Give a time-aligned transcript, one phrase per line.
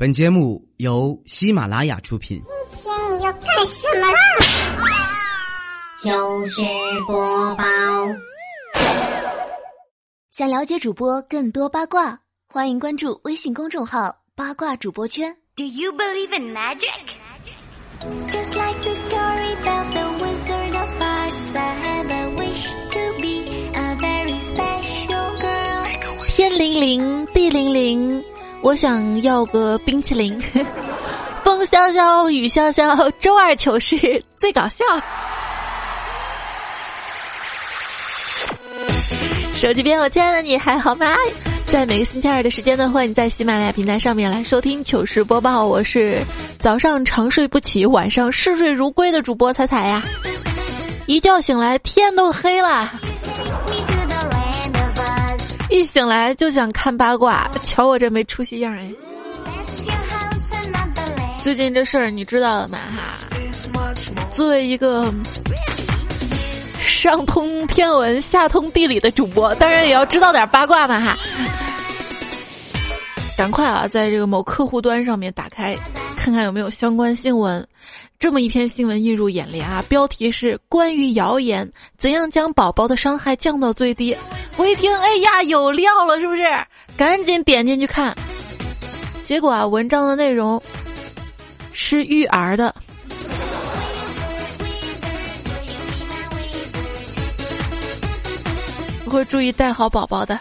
[0.00, 2.42] 本节目由喜马拉雅出品。
[2.72, 4.18] 今天你要干什么啦？
[6.02, 6.62] 就是
[7.06, 7.64] 播报。
[10.30, 12.18] 想了解主播更多八卦，
[12.48, 15.36] 欢迎关注微信公众号“八卦主播圈”。
[15.54, 16.88] Do you believe in magic?
[18.28, 23.68] Just like the story about the Wizard of Oz, I had a wish to be
[23.74, 25.84] a very special girl.
[26.34, 28.19] 天灵灵，地灵灵，
[28.62, 30.40] 我想要个冰淇淋。
[31.42, 34.84] 风萧萧，雨潇潇，周二糗事最搞笑。
[39.54, 41.06] 手机边，我亲爱的你还好吗？
[41.66, 45.64] 在每个星期二的时间呢，欢迎你在喜马拉雅平台上面来收听糗事播报。
[45.64, 46.18] 我是
[46.58, 50.02] 早上长睡不起，晚上嗜睡如归的主播彩彩呀。
[51.06, 52.90] 一觉醒来，天都黑了。
[55.80, 58.92] 一醒来就想看八卦，瞧我这没出息样哎！
[61.42, 62.78] 最近这事儿你知道了吗？
[62.94, 63.94] 哈，
[64.30, 65.10] 作为一个
[66.78, 71.16] 上通天文下通地理的主播，当然也要知道点八卦嘛哈。
[73.38, 75.74] 赶快啊，在这个某客户端上面打开，
[76.20, 77.66] 看看有没有相关新闻。
[78.18, 84.14] 这么一篇新闻映入眼帘啊，标题是关于谣言怎样将宝宝的伤害降到最低。
[84.58, 86.42] 我一听，哎呀，有料了，是不是？
[86.94, 88.14] 赶紧点进去看。
[89.22, 90.62] 结果啊，文章的内容
[91.72, 92.74] 是育儿的，
[99.06, 100.38] 我会注意带好宝宝的。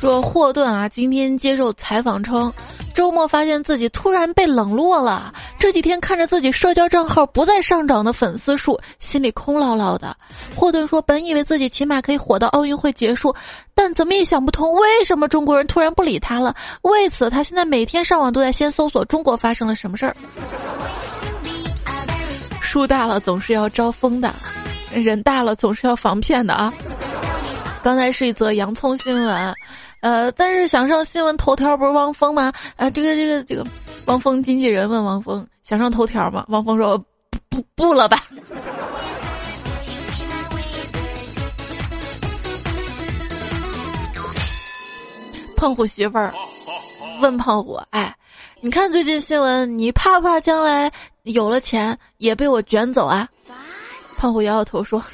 [0.00, 2.50] 说霍顿啊，今天接受采访称。
[2.94, 10.16] 周末发现自己突然被冷落了，这几天看着自己社交账号不再上涨的粉丝数，心里空落落的。
[10.56, 13.34] 霍顿说：“本以为自己起码可以火到奥运会结束，
[13.74, 16.54] 但怎么也想不通为什么中国人突然不理他了。
[16.82, 20.16] 为此，他现在每天上网都在先搜索中国发生了什么事儿。
[22.60, 24.34] 树大了总是要招风的，
[24.92, 26.72] 人大了总是要防骗的啊。
[27.82, 29.54] 刚才是一则洋葱新闻。”
[30.00, 32.52] 呃，但是想上新闻头条不是汪峰吗？
[32.76, 33.64] 啊，这个这个这个，
[34.06, 36.44] 汪峰经纪人问汪峰想上头条吗？
[36.48, 36.96] 汪峰说
[37.50, 38.24] 不不不了吧。
[45.54, 46.32] 胖虎媳妇儿
[47.20, 48.16] 问胖虎：“哎，
[48.62, 50.90] 你看最近新闻，你怕不怕将来
[51.24, 53.28] 有了钱也被我卷走啊？”
[54.16, 55.04] 胖虎摇摇头说：“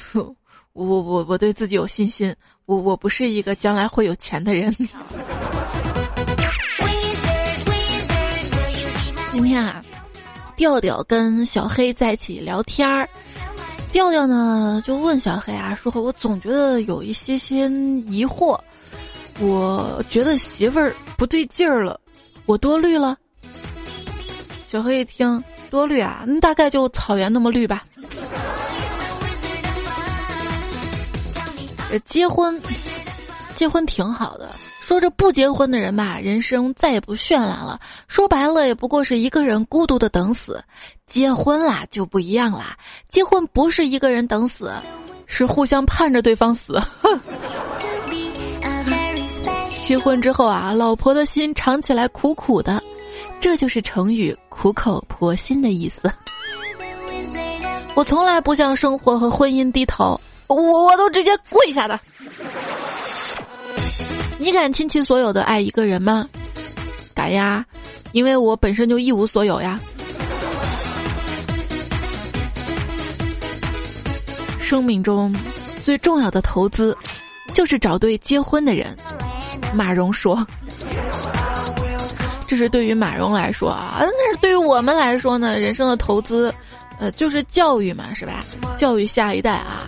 [0.71, 2.33] 我我我对自己有信心。”
[2.67, 4.75] 我我不是一个将来会有钱的人。
[9.31, 9.81] 今天啊，
[10.57, 13.07] 调调跟小黑在一起聊天儿，
[13.93, 18.59] 调调呢就问小黑啊，说我总觉得有一些些疑惑，
[19.39, 21.97] 我觉得媳妇儿不对劲儿了，
[22.45, 23.17] 我多虑了。
[24.65, 27.85] 小黑一听多虑啊，那大概就草原那么绿吧。
[32.05, 32.61] 结婚，
[33.55, 34.49] 结婚挺好的。
[34.81, 37.79] 说这不结婚的人吧，人生再也不绚烂了。
[38.07, 40.63] 说白了，也不过是一个人孤独的等死。
[41.07, 42.77] 结婚啦就不一样啦，
[43.09, 44.71] 结婚不是一个人等死，
[45.25, 46.81] 是互相盼着对方死。
[49.83, 52.81] 结婚之后啊，老婆的心尝起来苦苦的，
[53.39, 56.01] 这就是成语“苦口婆心”的意思。
[57.93, 60.19] 我从来不向生活和婚姻低头。
[60.47, 61.99] 我我都直接跪下的。
[64.39, 66.27] 你敢倾其所有的爱一个人吗？
[67.13, 67.65] 敢呀，
[68.11, 69.79] 因为我本身就一无所有呀。
[74.59, 75.33] 生命中
[75.81, 76.95] 最重要的投资，
[77.53, 78.95] 就是找对结婚的人。
[79.73, 80.45] 马蓉说
[82.47, 86.53] ：“这是对于马蓉来说啊，那是对于我们来说呢，人生的投资，
[86.99, 88.43] 呃，就是教育嘛，是吧？
[88.77, 89.87] 教育下一代啊。”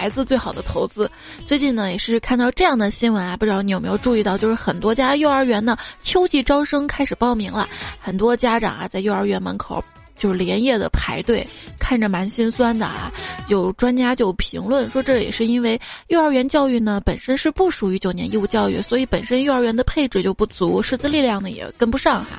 [0.00, 1.10] 孩子最好的投资，
[1.44, 7.68] 最近呢也是看到这样的新闻啊，不知道你有没有注意到，就是很多家幼儿园呢秋季招生开始报名了，
[8.00, 9.84] 很多家长啊在幼儿园门口
[10.18, 11.46] 就是连夜的排队，
[11.78, 13.12] 看着蛮心酸的啊。
[13.48, 22.38] 有专家就评论说，这也是因为幼儿园教育呢本身是不属于九年义务教育，所以本身幼儿园的配置就不足，师资力量呢也跟不上哈。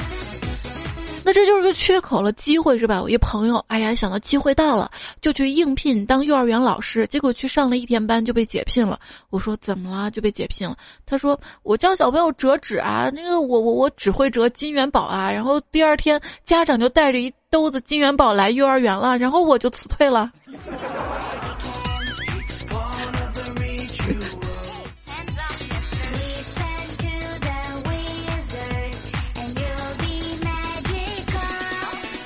[1.23, 3.01] 那这就是个缺口了，机会是吧？
[3.01, 4.89] 我一朋友，哎呀，想到机会到了，
[5.21, 8.99] 就去应聘当幼儿园老师，结果去上了一天班就被解聘了。
[9.29, 10.09] 我说怎么了？
[10.09, 10.75] 就被解聘了。
[11.05, 15.31] 他说我教小朋友折纸啊，那个我我我只会折金元宝啊。
[15.31, 20.31] 然后第二天家长就带着一兜子金元宝来幼儿园了，然后我就辞退了。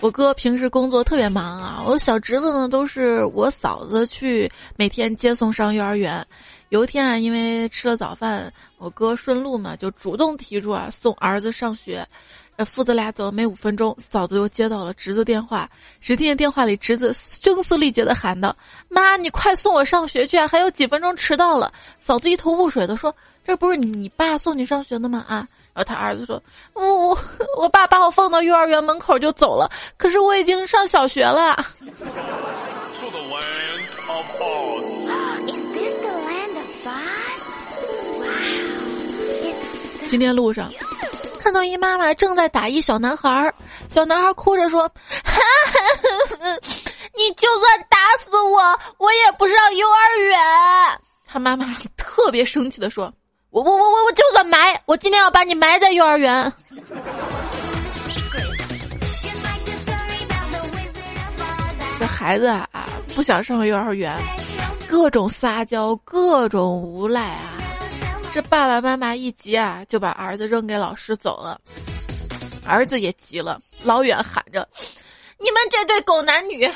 [0.06, 6.24] 我哥平时工作特别忙啊，我小侄子呢都是我嫂子去每天接送上幼儿园。
[6.70, 12.08] 有一天啊，因为吃了早饭，我哥顺路嘛，就主动提出啊送儿子上学。
[12.68, 15.68] 父子俩走没五分钟，嫂子又接到了侄子电话。
[16.00, 18.56] 只听见电话里侄子声嘶力竭的喊道
[18.88, 20.48] ：“妈，你快送我上学去啊！
[20.48, 23.14] 还有几分钟迟到了。”嫂子一头雾水的说
[23.44, 26.42] ：“这不是你爸送你上学的吗？”啊，然后他儿子说
[26.72, 27.18] ：“我我
[27.58, 31.54] 我爸把我放到幼儿园门口就走了，可是我已经上小学了。
[40.08, 40.72] ”今天路上。
[41.40, 43.54] 看到一妈妈正在打一小男孩儿，
[43.90, 44.90] 小男孩哭着说
[47.16, 50.40] ：“你就算打死我，我也不上幼儿园。”
[51.28, 53.14] 他妈妈特别生气的说
[53.56, 56.52] ：“我我我我我就算埋，我今天要把你埋在幼儿园。”
[61.98, 62.70] 这孩子啊，
[63.16, 64.14] 不想上幼儿园，
[64.90, 67.54] 各种撒娇，各种无赖啊。
[68.34, 71.58] 这爸爸妈妈一急啊，就把儿子扔给老师走了。
[72.68, 74.68] 儿子也急了，老远喊着
[75.40, 76.70] ：“你们这对狗男女！”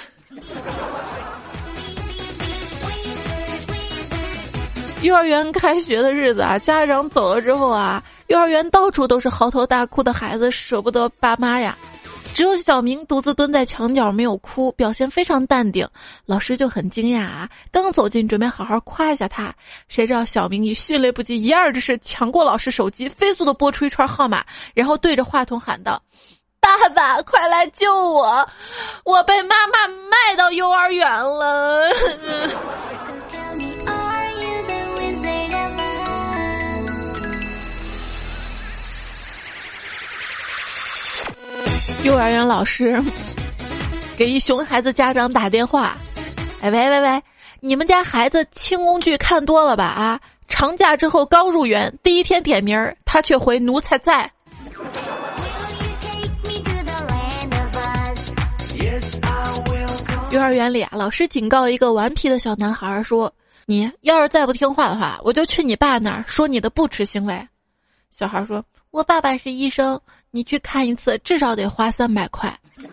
[5.02, 11.78] 幼儿园开学的日子啊，家长走了之后啊，幼儿园到处都是嚎啕大哭的孩子，舍不得爸妈呀。
[12.34, 15.88] 只有小明独自蹲在墙角没有哭，表现非常淡定。
[16.26, 19.54] 老师就很惊讶啊，刚走近准备好好夸一下他，
[19.88, 24.44] 谁知道小明以迅雷不及掩耳之势抢过老师手机，飞速的拨出一串号码，
[24.74, 26.02] 然后对着话筒喊道
[26.60, 28.48] ：“爸爸，快来救我！
[29.06, 31.90] 我被妈妈卖到幼儿园了。
[42.04, 43.02] ”幼儿园老师
[44.18, 45.96] 给一熊孩子家长打电话，
[46.62, 47.22] 哎喂喂喂，
[47.60, 49.84] 你们家孩子轻宫剧看多了吧？
[49.84, 54.30] 啊，长假之后刚入园，第一天点名儿，他却回奴才在。
[60.32, 63.32] 幼儿园里啊，老师警告一个顽皮的小男孩说
[63.66, 67.48] ：“你要是再不听话的话，我就去你爸那儿说你的不耻行为。”
[68.12, 70.00] 小孩说：“我爸爸是医生。”
[70.32, 72.56] 你去看一次，至少得花三百块。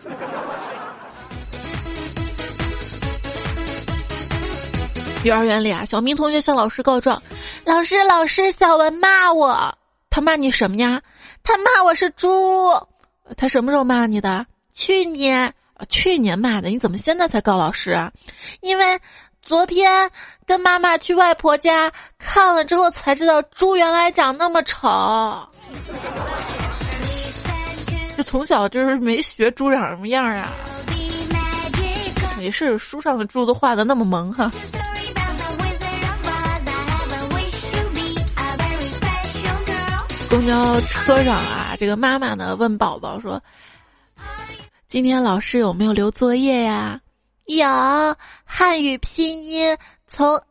[5.23, 7.21] 幼儿园里啊，小明同学向老师告状
[7.65, 9.77] ：“老师，老师，小文骂我。
[10.09, 10.99] 他骂你什么呀？
[11.43, 12.27] 他骂我是猪。
[13.35, 14.45] 他什么时候骂你的？
[14.73, 15.53] 去年，
[15.89, 16.69] 去年骂的。
[16.69, 18.11] 你怎么现在才告老师啊？
[18.61, 18.99] 因为
[19.47, 20.11] 昨天
[20.45, 21.89] 跟妈妈去外婆家
[22.19, 24.89] 看了之后，才知道猪原来长那么丑。
[28.17, 30.51] ”这从小就是没学猪长什么样啊？
[32.37, 34.51] 没事，书上的猪都画的那么萌哈。
[40.29, 43.41] 公交车上啊，这个妈妈呢问宝宝说
[44.89, 46.99] ：“今天老师有没有留作业呀？”
[47.47, 47.65] 有，
[48.45, 50.41] 汉语拼音从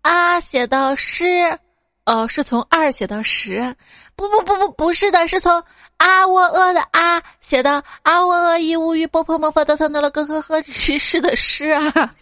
[0.00, 1.58] 啊写到诗，
[2.06, 3.74] 哦，是从二写到十。
[4.14, 5.62] 不不不不，不是的，是从。
[5.98, 12.12] 啊我饿的啊写的啊我饿一无语波破魔佛的腾的了咯呵呵诗诗的诗啊。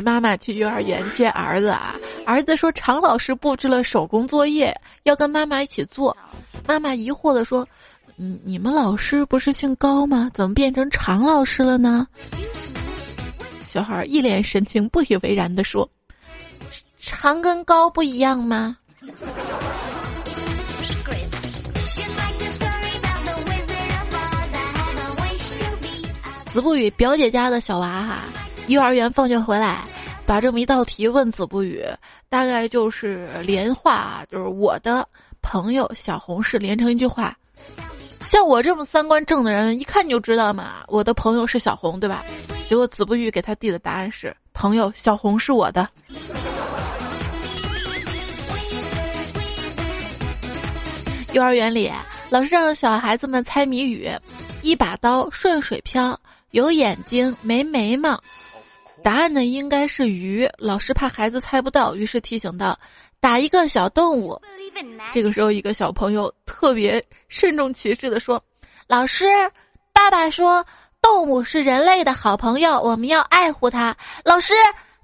[0.00, 4.74] 妈妈去幼儿园接儿子啊，儿子说常老师布置了手工作业，
[5.04, 6.16] 要跟妈妈一起做。
[6.66, 7.66] 妈妈疑惑的说
[8.18, 10.30] ：“嗯，你们老师不是姓高吗？
[10.32, 12.06] 怎么变成常老师了呢？”
[13.64, 15.88] 小孩一脸神情不以为然的说。
[16.98, 18.76] 长跟高不一样吗？
[26.52, 28.20] 子不语表姐家的小娃哈，
[28.68, 29.84] 幼儿园放学回来，
[30.26, 31.84] 把这么一道题问子不语，
[32.28, 35.08] 大概就是连话，就是我的
[35.40, 37.36] 朋友小红是连成一句话。
[38.24, 42.24] 像我这么三观正的人，一看你就知道嘛，我的朋友是小红，对吧？
[42.68, 45.88] 结果子不语给他递的答案是：朋友小红是我的。
[51.32, 51.92] 幼儿园里，
[52.30, 54.10] 老师让小孩子们猜谜语：
[54.62, 56.18] 一把刀，顺水漂，
[56.50, 58.20] 有眼睛没眉毛。
[59.02, 60.48] 答案呢应该是鱼。
[60.58, 62.78] 老师怕孩子猜不到，于是提醒道
[63.20, 64.40] ：“打一个小动物。”
[65.12, 68.42] 这个时候，一个小朋友特别慎重其事的说
[68.88, 69.26] ：“老师，
[69.92, 70.64] 爸爸说
[71.00, 73.96] 动物是人类的好朋友，我们要爱护它。
[74.24, 74.52] 老师，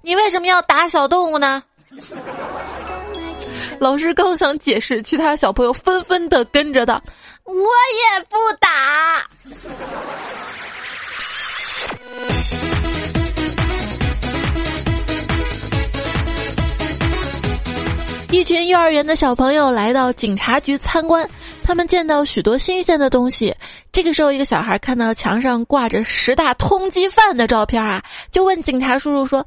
[0.01, 1.63] 你为什么要打小动物呢？”
[3.79, 7.01] 老师刚想解释，其他小朋友纷纷的跟着道
[7.45, 9.25] ：“我也不打。”
[18.33, 21.29] 一群幼儿园的小朋友来到警察局参观，
[21.63, 23.55] 他们见到许多新鲜的东西。
[23.91, 29.45] 这个时候，一个小孩看到墙上挂着十大通缉犯的照片啊，就问警察叔叔说：“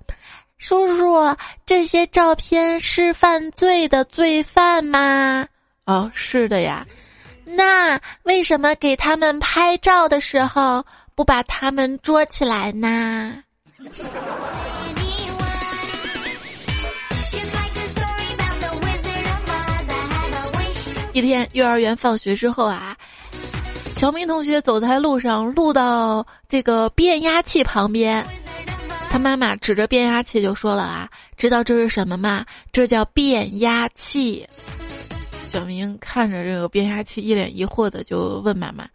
[0.56, 5.44] 叔叔，这些照片是犯罪的罪犯吗
[5.86, 6.86] ？”“哦，是的呀。
[7.44, 10.84] ”“那为什么给他们拍照的时候
[11.16, 13.34] 不把他们捉起来呢？”
[21.16, 22.94] 一天，幼儿园放学之后啊，
[23.96, 28.22] 小明同学走在路上，路到这个变压器旁边，
[29.08, 31.08] 他妈妈指着变压器就说了啊
[31.38, 32.44] ：“知道这是什么吗？
[32.70, 34.46] 这叫变压器。”
[35.48, 38.86] 小明看着这个变压器，一脸疑惑的就问妈妈：“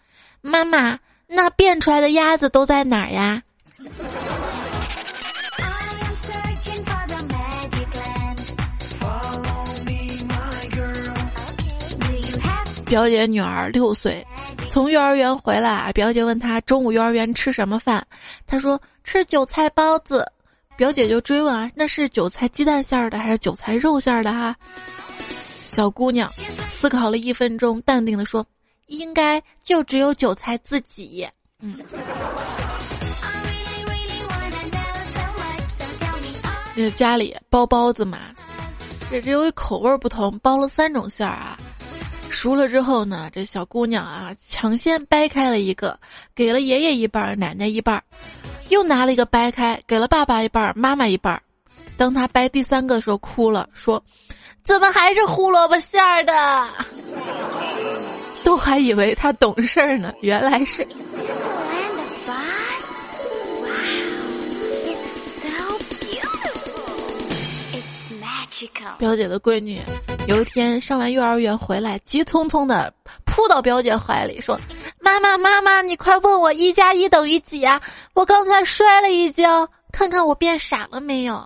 [0.42, 3.42] 妈妈，那变出来的鸭子都在哪儿呀？”
[12.92, 14.22] 表姐女儿六岁，
[14.70, 18.06] 从幼儿园回来，表姐问她中午幼儿园吃什么饭，
[18.46, 20.30] 她说吃韭菜包子。
[20.76, 24.54] 表姐就追问啊，那是韭菜鸡蛋馅儿的还是韭菜肉馅儿的哈？
[25.72, 26.30] 小姑娘
[26.68, 28.46] 思考了一分钟，淡定的说，
[28.88, 31.26] 应该就只有韭菜自己。
[31.62, 31.78] 嗯，
[36.76, 38.20] 这家里包包子嘛，
[39.10, 41.58] 这只有口味不同，包了三种馅儿啊。
[42.32, 46.00] 熟了之后呢，这小姑娘啊，抢先掰开了一个，
[46.34, 48.02] 给了爷爷一半，奶奶一半，
[48.70, 51.40] 又拿了一个掰开，给了爸爸一半，妈妈一半。
[51.98, 54.02] 当她掰第三个的时候，哭了，说
[54.64, 56.34] ：“怎么还是胡萝卜馅儿的？”
[58.44, 60.88] 都还以为她懂事儿呢，原来是。
[68.98, 69.82] 表姐的闺女
[70.28, 72.94] 有一天上完幼儿园回来，急匆匆的
[73.26, 74.60] 扑到表姐怀里说
[75.00, 77.82] ：“妈妈，妈妈，你快问我一加一等于几啊？
[78.14, 81.44] 我刚才摔了一跤，看看我变傻了没有？”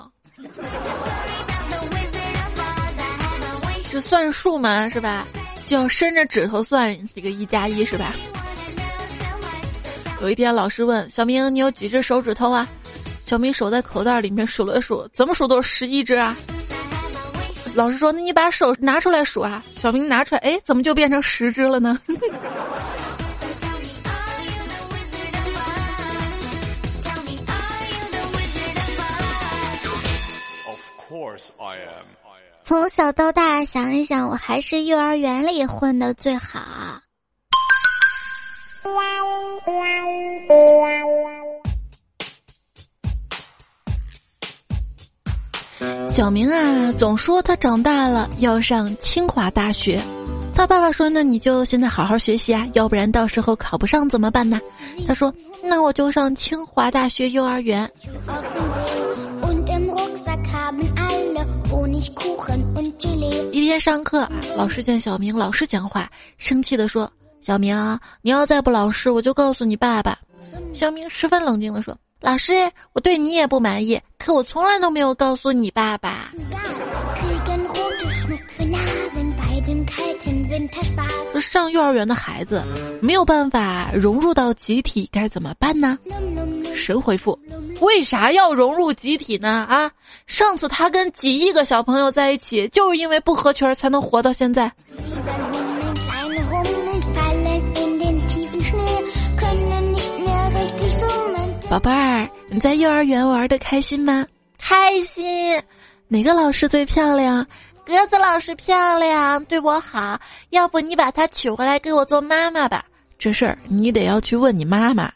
[3.91, 5.25] 这算数嘛，是吧？
[5.67, 8.12] 就要伸着指头算这个一加一，是吧？
[10.22, 12.67] 有一天老师问小明：“你有几只手指头啊？”
[13.24, 16.36] 小明手在口袋里面数了数，怎么数都是十一只啊。
[17.75, 22.00] 老师说：“那你把手拿出来数啊。”小明拿出来，哎，怎么就变成十只了呢？
[32.63, 36.60] 从小到大，想一想，我还是幼儿园里混的最好。
[46.15, 50.01] 小明啊，总说他长大了要上清华大学。
[50.53, 54.57] 他爸爸说：“那你就现在好好学习啊，要不然到时候考不上怎么办呢？”
[55.05, 57.91] 他说：“那我就上清华大学幼儿园。”
[63.51, 67.12] 一天上课，老师见小明老是讲话，生气的说
[67.43, 67.77] ：“小明，
[68.22, 70.17] 你要再不老实，我就告诉你爸爸。”
[70.72, 71.93] 小明十分冷静的说。
[72.25, 76.32] 老师，我对你也不满意，可我从来都没有告诉你爸爸。
[81.39, 82.63] 上幼儿园的孩子
[83.00, 86.00] 没有办法融入到集体，该怎么办呢？
[86.74, 87.38] 神回复：
[87.79, 89.67] 为啥要融入集体呢？
[89.70, 89.91] 啊，
[90.25, 94.72] 上次他跟几亿个小朋友在一起，就是因为不合群才能活到现在。
[101.75, 104.25] 宝贝儿，你在幼儿园玩的开心吗？
[104.58, 105.62] 开心。
[106.08, 107.46] 哪个老师最漂亮？
[107.86, 110.17] 格子老师漂亮，对我好。
[110.51, 112.86] 要不你把她娶回来给我做妈妈吧？
[113.20, 115.12] 这事儿你得要去问你妈妈。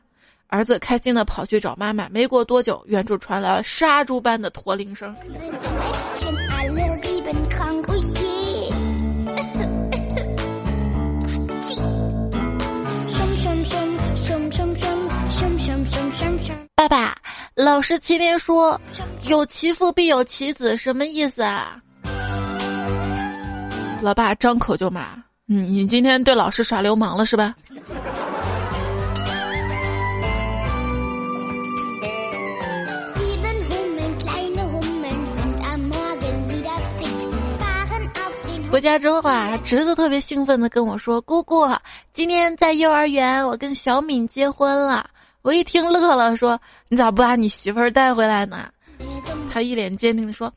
[0.47, 2.09] 儿子开心的跑去找妈妈。
[2.09, 5.15] 没过多久，远处传来了杀猪般的驼铃声。
[16.79, 17.13] 爸爸，
[17.55, 18.79] 老师今天说
[19.24, 21.77] 有其父必有其子，什么意思啊？
[24.01, 27.53] 老爸张口就骂：“你你今天对老师耍流氓了是吧？”
[38.71, 41.67] 回家之后啊，侄子特别兴奋的跟我说：“姑姑，
[42.13, 45.09] 今天在幼儿园，我跟小敏结婚了。”
[45.41, 48.69] 我一听乐了，说：“你咋不把你媳妇儿带回来呢？”
[49.51, 50.53] 他一脸坚定的说：“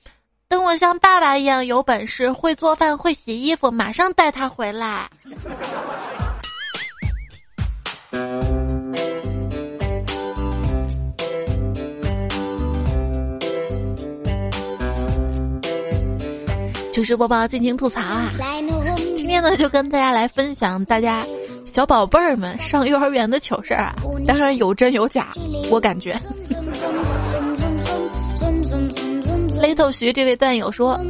[0.49, 5.09] 等我像爸爸一样有本事，会做饭，会洗衣服，马上带她回来。
[16.93, 18.29] ”糗事播报，尽情吐槽啊！
[19.17, 21.25] 今天呢，就跟大家来分享大家
[21.73, 23.95] 小宝贝儿们上幼儿园的糗事儿啊，
[24.27, 25.29] 当然有真有假，
[25.71, 26.15] 我感觉。
[29.59, 31.01] Little 徐这位段友说。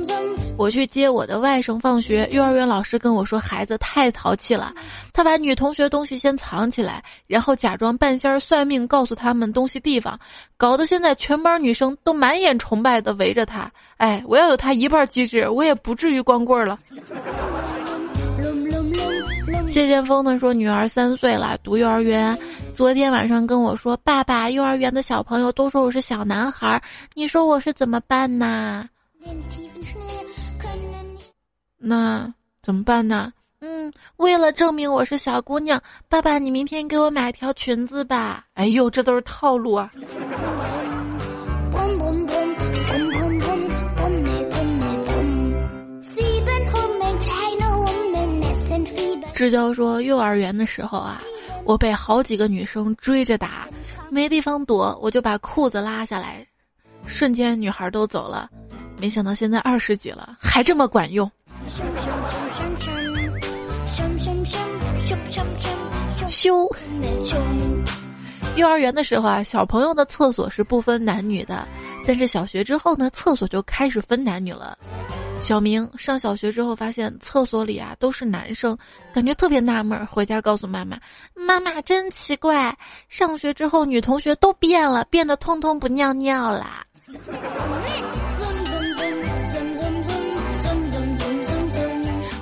[0.58, 4.72] 我去接我的外甥放学，幼儿园老师跟我说，孩子太淘气了，
[5.12, 10.16] 他把女同学东西先藏起来，然后假装半仙儿算命，告诉他们东西地方，
[10.58, 13.68] 搞得现在全班女生都满眼崇拜的围着他。
[13.96, 16.78] 哎，我要有他一半机智，我也不至于光棍了。
[19.72, 22.36] 谢剑锋呢说，女儿三岁了，读幼儿园，
[22.74, 26.80] 昨天晚上跟我说，爸爸，幼儿园的小朋友都说我是小男孩，
[27.14, 28.86] 你说我是怎么办呢？
[31.78, 33.32] 那怎么办呢？
[33.60, 38.44] 嗯，为了证明我是小姑娘，爸爸，你明天给我买条裙子吧。
[38.52, 39.90] 哎呦，这都是套路啊！
[49.34, 51.20] 志娇说，幼儿园的时候啊，
[51.64, 53.66] 我被好几个女生追着打，
[54.10, 56.46] 没地方躲，我就把裤子拉下来，
[57.06, 58.48] 瞬间女孩都走了。
[59.00, 61.28] 没想到现在二十几了，还这么管用。
[66.28, 66.68] 羞。
[68.54, 71.66] 幼儿园的时候啊，小朋友的厕所是不分男女的，
[72.06, 74.78] 但是小学之后呢，厕所就开始分男女了。
[75.42, 78.78] 小明上小学之后发现厕所里啊都是男生，
[79.12, 80.96] 感觉特别纳闷，回家告诉妈妈
[81.34, 82.74] ：“妈妈真奇怪，
[83.08, 86.86] 上学之后女同学都变了，变得通通不尿尿啦。”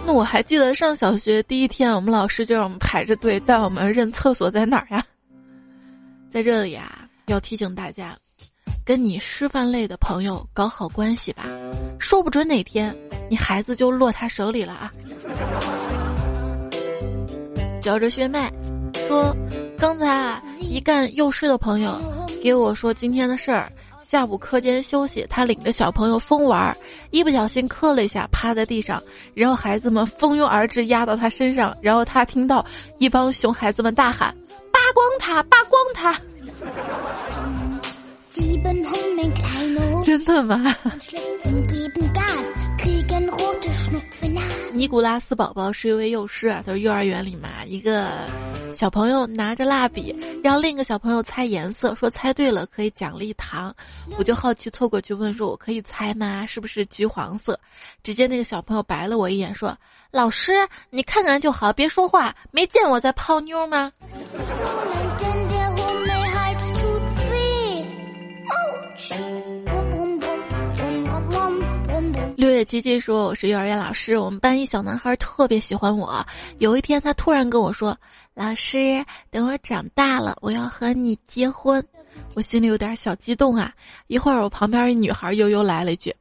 [0.07, 5.03] 那我还记得上小学第一天，我们老师就让我们排着队带我们认厕所在哪儿呀？
[6.29, 8.15] 在这里啊，要提醒大家，
[8.85, 11.45] 跟你师范类的朋友搞好关系吧，
[12.01, 12.95] 说不准哪天
[13.29, 14.91] 你孩子就落他手里了啊！
[17.81, 18.51] 嚼着血脉
[19.07, 19.37] 说，
[19.79, 21.97] 刚才啊，一干幼师的朋友
[22.43, 23.71] 给我说今天的事儿。
[24.09, 26.77] 下午课间休息，他领着小朋友疯玩，
[27.11, 29.01] 一不小心磕了一下，趴在地上，
[29.35, 32.67] 然后孩子们蜂拥而至，压到他身上，然后他听到
[32.99, 34.35] 一帮熊孩子们大喊
[34.73, 36.19] ：“扒光他，扒光他！”
[40.05, 40.75] 真的吗？
[44.73, 48.09] 尼古拉斯宝宝是一位幼师啊，他说幼儿园里嘛，一个
[48.73, 53.75] 小朋友拿着蜡笔，让另一个小朋友猜颜色，说猜对了可以奖励糖。
[54.17, 56.47] 我就好奇凑过去问说：“我可以猜吗？
[56.47, 57.59] 是不是橘黄色？”
[58.03, 59.77] 只见那个小朋友白了我一眼，说
[60.11, 60.53] ：“老师，
[60.89, 62.35] 你看看就好，别说话。
[62.53, 63.93] 没见我在泡妞吗？”
[72.41, 76.27] 六月七七说：“我是幼儿园老师，我们班一小男孩特别喜欢我。
[76.57, 77.95] 有一天，他突然跟我说
[78.33, 81.87] ：‘老师，等我长大了，我要和你结婚。’
[82.33, 83.71] 我心里有点小激动啊。
[84.07, 86.15] 一会儿，我旁边一女孩悠悠来了一句：‘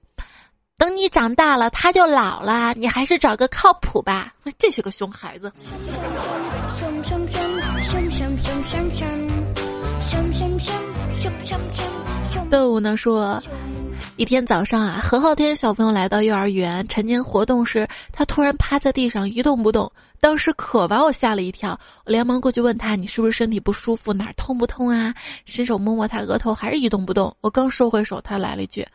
[0.77, 4.33] 等你长大了，他就老了，你还是找个靠谱吧。
[4.59, 5.49] ’这些个熊孩子。
[12.51, 13.41] 动物呢说。”
[14.19, 21.79] 一天早上啊，何浩天小朋友来到幼儿园晨间活动时，他突然趴在地上一动不动，当时可把我吓了一跳。
[22.03, 24.11] 我连忙过去问他：“你是不是身体不舒服？
[24.11, 25.15] 哪儿痛不痛啊？”
[25.47, 27.33] 伸手摸摸他额头，还是一动不动。
[27.39, 28.85] 我刚收回手，他来了一句：“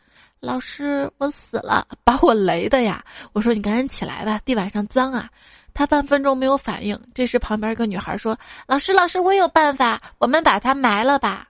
[0.40, 3.02] 老师，我死了！”把我雷的呀！
[3.32, 5.26] 我说：“你赶紧起来吧，地板上脏啊！”
[5.72, 7.00] 他半分钟没有反应。
[7.14, 11.48] 这时旁边一个女孩说：“老师，老师，我有办法，我们把他埋了吧。”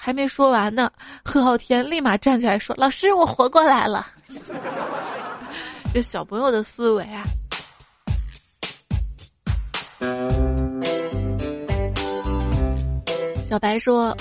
[0.00, 0.90] 还没说完呢，
[1.24, 4.06] 贺浩天立马站起来说：“老师，我活过来了。
[5.92, 7.24] ”这小朋友的思维啊！
[13.50, 14.16] 小白说：“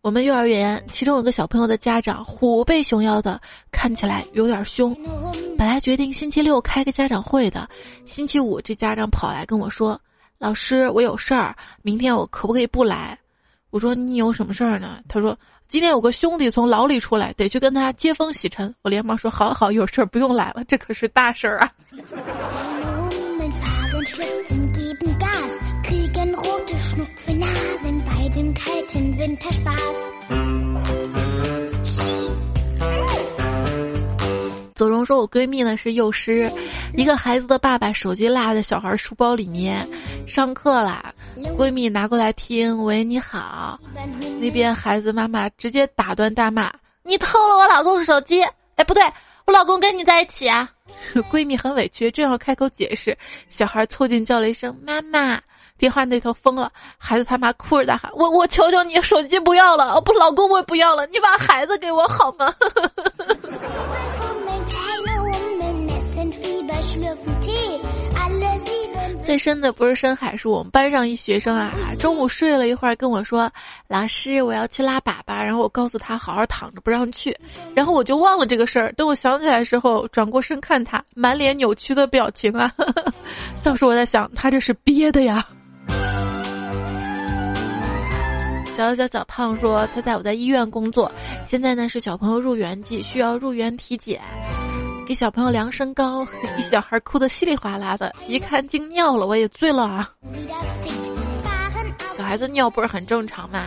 [0.00, 3.40] 我们幼儿园其中有个小朋友的家长虎背熊腰的，
[3.72, 4.96] 看起来有点凶。
[5.58, 7.68] 本来决定星期六开个家长会的，
[8.04, 10.00] 星期五这家长跑来跟我说
[10.38, 13.18] ：‘老师，我有事儿，明天我可不可以不来？’”
[13.76, 15.00] 我说你有什么事儿呢？
[15.06, 18.74] 他说今天有个兄弟从牢里出来，得去跟他接风洗尘。
[18.80, 21.70] 我连忙说：好好，有事儿不用来了，这可是大事儿啊。
[34.76, 36.52] 左荣说：“我闺蜜呢是幼师，
[36.94, 39.88] 一个孩子的爸爸手机落在小孩书包里面，
[40.26, 41.12] 上课啦，
[41.56, 43.80] 闺蜜拿过来听，喂你好，
[44.38, 46.70] 那边孩子妈妈直接打断大骂：
[47.02, 48.42] 你偷了我老公手机！
[48.76, 49.02] 哎，不对，
[49.46, 50.68] 我老公跟你在一起啊！
[51.32, 53.16] 闺蜜很委屈，正要开口解释，
[53.48, 55.40] 小孩凑近叫了一声妈妈。”
[55.78, 62.54] 电话那头疯了，孩子他妈哭着大喊：“我我求求你，手机不要了，不，老公我也不要了，你把孩子给我好吗？”
[69.24, 73.50] 最深的不是深海，是我们班上一学生啊，中午睡了一会儿跟我说
[73.88, 77.36] ：“老师，我要去拉粑粑。”然后我告诉他好好躺着不让去，
[77.74, 78.92] 然后我就忘了这个事儿。
[78.92, 82.72] 等我想起来的时候，转过身看他，满脸扭曲的表情啊，
[83.64, 85.44] 当时我在想，他这是憋的呀。
[88.76, 91.10] 小小小胖说：“猜猜我在医院工作，
[91.44, 94.20] 现在呢是小朋友入园季，需要入园体检，
[95.06, 96.26] 给小朋友量身高，
[96.58, 100.10] 一小孩哭得稀里哗啦的，一看竟尿了，我也醉了啊！
[102.18, 103.62] 小孩子尿不是很正常嘛？”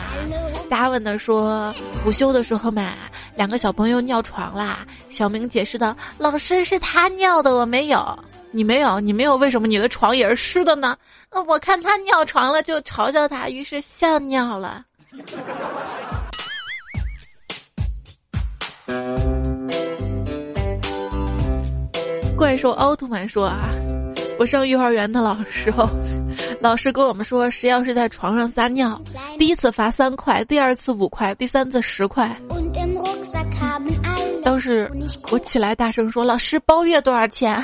[0.70, 1.74] 达文的说
[2.06, 2.94] ：“午休的时候嘛，
[3.36, 8.18] 两个小朋友尿床啦。”小明解释道：“老师是他尿的，我没有。”
[8.52, 10.98] 你没有，你没有，为什么你的床也是湿的呢？
[11.30, 14.84] 呃，我看他尿床了，就嘲笑他，于是笑尿了。
[22.40, 23.70] 怪兽奥特曼说啊，
[24.40, 25.90] 我上幼儿园的老时候，
[26.62, 29.00] 老师跟我们说，谁要是在床上撒尿，
[29.38, 32.34] 第一次罚三块，第二次五块，第三次十块。
[34.42, 34.90] 当时
[35.32, 37.62] 我起来大声说：“老师，包月多少钱？”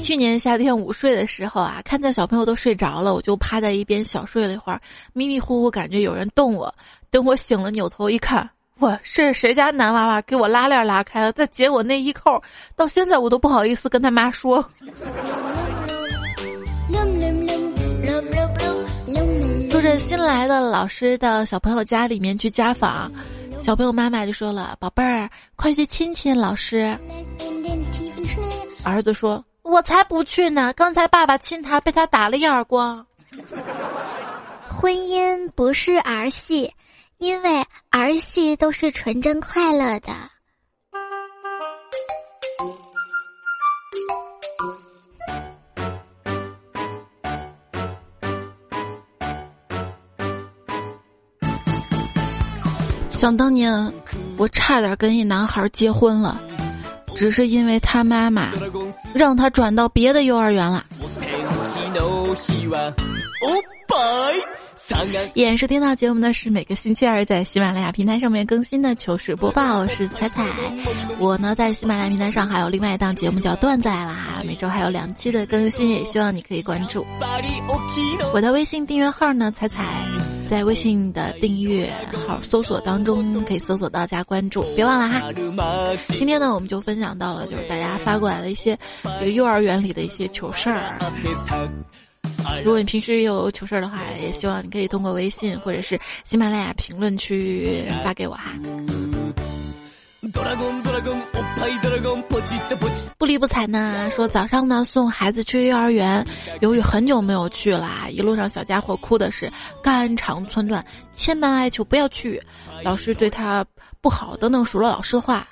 [0.03, 4.81] 去年夏天午睡的时候啊，看见小朋友都睡着了，我就趴在一边小睡了一会儿，
[5.13, 6.73] 迷迷糊糊感觉有人动我。
[7.09, 12.41] 等我醒了，扭头一看，哇，是谁家男娃娃给我拉链拉开了，再解我内衣扣，
[12.75, 14.65] 到现在我都不好意思跟他妈说。
[19.69, 23.11] 住着新来的老师到小朋友家里面去家访，
[23.63, 26.97] 小朋友妈妈就说了：“宝贝儿，快去亲亲老师。”
[28.83, 33.05] 儿子说：“我才不去呢，刚才爸爸亲他，被他打了一耳光。
[34.67, 36.73] 婚姻不是儿戏，
[37.19, 40.11] 因为儿戏都是纯真快乐的。
[53.09, 53.71] 想当年，
[54.37, 56.41] 我差点跟一男孩结婚了，
[57.21, 58.49] 只是因为他妈妈
[59.13, 60.83] 让他转到别的幼儿园了。
[65.35, 70.47] 依然收听到节目呢，是每个星期二在喜马拉雅平台上面更新的糗事播报，我是彩彩。
[71.19, 77.05] 我呢在喜马拉雅平台上还有另外一档节目叫段仔啦，每周还有两期的更新，也希望你可以关注。
[78.33, 79.85] 我的微信订阅号呢，彩彩，
[80.51, 81.89] 在微信的订阅
[82.27, 85.31] 号搜索当中可以搜索到加关注，别忘了哈。
[86.09, 88.77] 今天呢，我们就分享到了就是大家发过来的一些
[89.17, 90.99] 这个幼儿园里的一些糗事儿。
[92.65, 98.51] 如果你平时有糗事儿的话，也希望你可以通过微信或者是喜马拉雅评论区发给我哈。
[103.17, 106.23] 不理不睬呢，说早上呢送孩子去幼儿园，
[106.59, 112.39] 由于很久没有去啦，一路上小家伙哭的是肝肠寸断，千般哀求不要去，
[112.83, 113.65] 老师对他
[113.99, 115.47] 不好等等数落老师的话。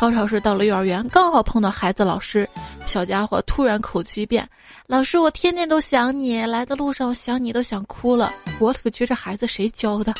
[0.00, 2.48] 高潮是到了幼儿园，刚好碰到孩子老师，
[2.84, 4.48] 小家伙突然口气一变
[4.86, 10.12] ：“老师，我天天都想你，来的路上我想你都想哭了。”我勒个去这孩子谁教的？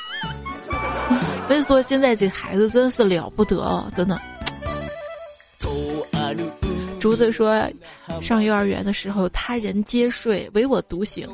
[1.53, 4.19] 所以说现在这孩子真是了不得哦，真的。
[6.99, 7.63] 竹子说，
[8.23, 11.29] 上幼儿园的时候，他人皆睡，唯我独醒。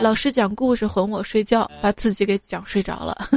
[0.00, 3.28] 老师讲故事哄我睡觉，把自己给讲睡着了。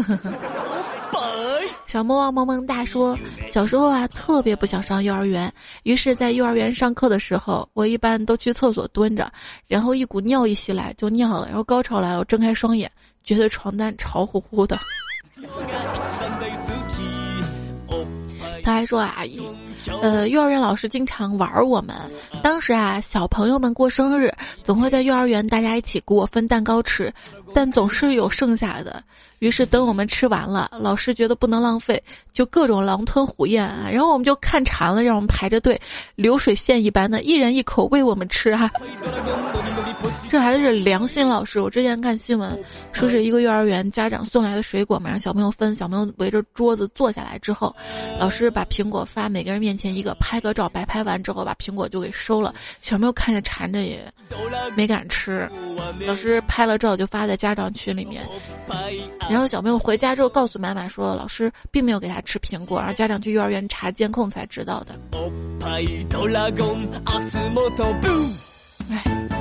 [1.86, 3.16] 小魔王萌萌哒说，
[3.48, 9.32] 小时候啊，特别不想上幼儿园，于是，在幼儿园上课的时候，我一般都去厕所蹲着，
[9.68, 12.92] 然后一股尿意袭来就尿了，然后高潮来了，我睁开双眼，
[13.24, 14.76] 觉得床单潮乎乎的。
[18.64, 19.40] 他还说啊，一
[20.02, 21.96] 呃，幼儿园老师经常玩我们。
[22.44, 24.32] 当时啊，小朋友们过生日，
[24.64, 27.14] 总会在幼儿园大家一起给我分蛋糕吃，
[27.54, 29.02] 但总是有剩下的。
[29.40, 33.88] 于是等我们吃完了，老师觉得不能浪费，就各种狼吞虎咽啊。
[33.92, 35.80] 然后我们就看馋了，让我们排着队，
[36.16, 38.72] 流水线一般的，一人一口喂我们吃啊。
[40.30, 41.60] 这还是良心老师。
[41.60, 42.58] 我之前看新闻，
[42.92, 45.74] 说是一个幼儿园家长送来的水果嘛，让小朋友分。
[45.76, 47.76] 小朋友围着桌子坐下来之后，
[48.20, 52.54] 老师把苹果发每个人面前一个，拍个照，摆拍完之后把苹果就给收了。
[52.82, 54.00] 小朋友看着馋着也
[54.76, 55.50] 没敢吃。
[56.06, 58.24] 老师拍了照就发在家长群里面，
[59.30, 64.96] 然后小朋友回家之后告诉妈妈说，老师并没有给他吃苹果，然后家长去幼儿园查监控才知道的。
[68.90, 69.35] 哎。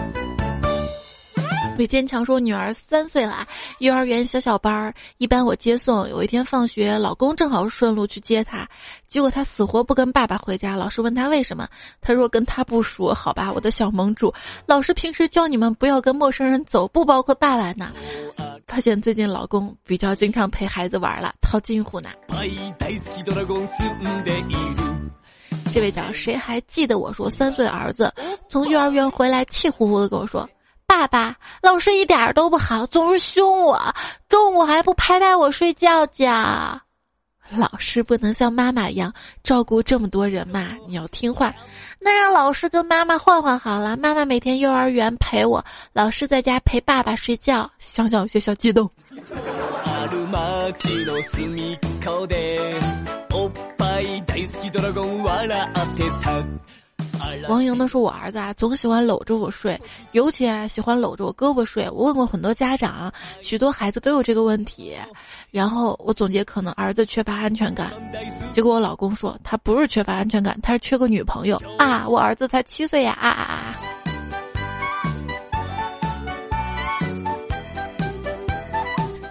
[1.77, 3.45] 魏坚强说：“女儿三岁了，
[3.81, 6.09] 幼儿园小小班儿，一般我接送。
[6.09, 8.67] 有一天放学，老公正好顺路去接她，
[9.09, 10.77] 结果她死活不跟爸爸回家。
[10.77, 11.67] 老师问她为什么，
[12.01, 13.13] 她说跟他不熟。
[13.13, 14.33] 好吧，我的小盟主，
[14.67, 17.91] 老师平时教你们不要跟陌生人走，不包括爸爸呢。
[18.69, 22.11] 发现最近老公比较经常陪孩子玩了，套近乎呢。”
[25.73, 28.13] 这位叫谁还记得我说三岁儿子
[28.49, 30.49] 从幼儿园回来，气呼呼的跟我说。
[30.97, 33.77] 爸爸，老师一点都不好，总是凶我，
[34.29, 36.81] 中午还不拍拍我睡觉觉。
[37.51, 41.53] 老师不能像妈妈一样照顾这么多人嘛，你要听话。
[41.99, 47.69] 那让老师跟妈妈换换好了，妈妈每天幼儿园陪我，老师在家陪爸爸睡觉。
[47.81, 48.89] 想想有些小激动。
[57.49, 59.81] 王莹呢说：“我儿子啊，总喜欢搂着我睡，
[60.13, 61.89] 尤其啊喜欢搂着我胳膊睡。
[61.91, 64.97] 我问过很多家长，许多孩子都有这个问题。
[65.51, 67.93] 然后我总结，可能儿子缺乏安全感。
[68.53, 72.07] 结果我老公说，他不是缺乏安全感，他是缺个女朋友啊！
[72.09, 73.13] 我儿子才七岁呀！
[73.21, 73.77] 啊啊啊！”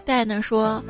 [0.06, 0.84] 戴呢说。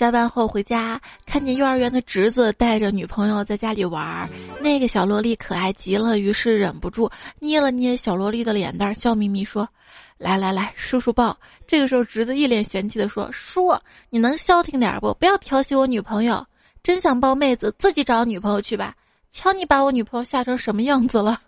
[0.00, 4.26] 下班后回家，看见幼儿园的侄子带着女朋友在家里玩，
[4.58, 9.68] 那个小萝莉可爱极了，于是忍不住捏了捏小萝莉的脸蛋，笑眯眯说
[10.16, 11.36] ：“来来来，叔叔抱。”
[11.68, 13.76] 这个时候，侄子一脸嫌弃的说：“叔，
[14.08, 15.12] 你能消停点不？
[15.20, 16.42] 不要调戏我女朋友。
[16.82, 18.94] 真想抱妹子，自己找女朋友去吧。
[19.30, 21.38] 瞧你把我女朋友吓成什么样子了。”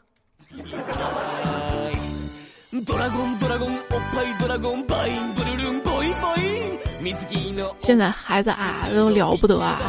[7.79, 9.81] 现在孩子啊都了不得啊！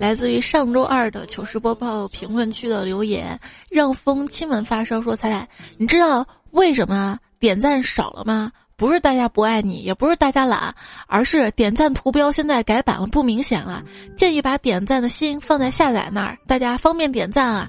[0.00, 3.38] 来自于上周二的糗事播报评论区的留言，
[3.70, 8.50] 让风亲吻发烧说：“彩彩，你知道为什么点赞少了吗？
[8.76, 10.72] 不是大家不爱你，也不是大家懒，
[11.08, 13.82] 而是点赞图标现在改版了，不明显了。
[14.16, 17.66] 建议把点赞的心放在下载那儿，大家方便点赞啊。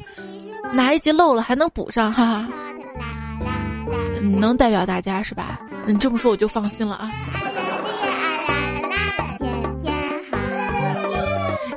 [0.72, 2.48] 哪一集漏了还能补上，哈哈。”
[4.22, 5.60] 能代表大家是吧？
[5.86, 7.12] 你这么说我就放心了啊！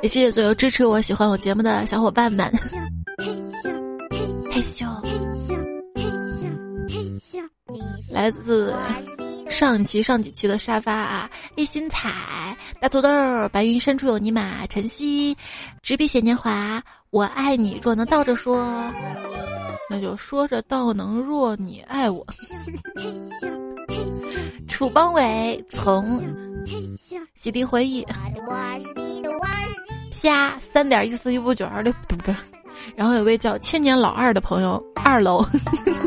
[0.01, 2.51] 也谢谢所有支持我、喜欢我节目的小伙伴们。
[3.17, 3.71] 嘿咻
[4.51, 5.55] 嘿咻
[5.95, 6.45] 嘿咻
[6.89, 7.41] 嘿咻，
[8.11, 8.75] 来自
[9.49, 12.11] 上期上几期的沙发啊，一心彩、
[12.79, 13.09] 大土豆、
[13.49, 15.35] 白云深处有尼玛、晨曦、
[15.81, 17.79] 执笔写年华，我爱你。
[17.81, 18.93] 若能倒着说。
[19.93, 22.25] 那就说着道能若你爱我，
[24.67, 26.19] 楚邦伟从
[27.35, 28.03] 洗涤回忆，
[30.19, 32.33] 啪三点一四一五九二六不不，
[32.95, 35.45] 然后有位叫千年老二的朋友二楼，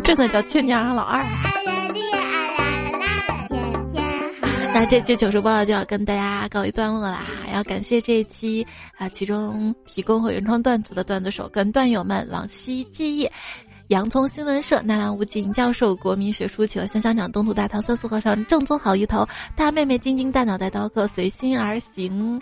[0.03, 1.25] 真的叫千年老二。
[4.75, 8.67] 那这期糗事播报就要跟大家告一段落啦，要感谢这一期
[8.99, 13.27] 啊，其中提供和原创段子的段子手跟段友们往昔记忆。
[13.89, 22.41] 洋葱新闻社纳兰无尽教授国民学书企鹅香香长东土大唐三苏和尚正宗好一头大妹妹晶晶大脑袋刀客随心而行，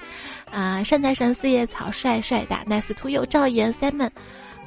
[0.51, 4.09] 啊善财神四叶草帅帅大 nice to you 赵岩 Simon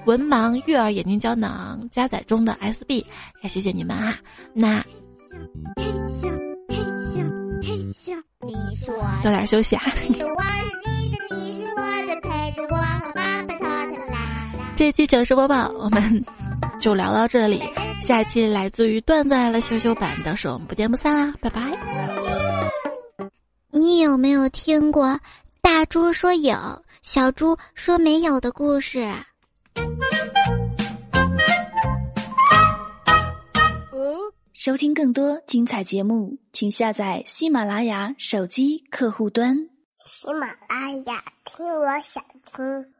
[0.06, 3.04] 文盲育儿眼睛胶囊加载中的 SB
[3.42, 4.16] 也谢谢你们啊！
[4.54, 4.86] 那
[9.22, 9.84] 早点休息啊！
[14.76, 16.24] 这期糗事播报我们。
[16.80, 17.62] 就聊到这里，
[18.00, 21.62] 下期来自于段子来了羞羞版到时候，我们不见不散啦，拜拜。
[23.72, 25.20] 你有没有听过
[25.62, 26.56] 大猪说有，
[27.02, 29.08] 小猪说没有的故事？
[34.54, 39.56] 收听更多精彩节目，请下载喜马拉雅手机客户端。
[40.04, 42.97] 喜马拉雅，听我想听。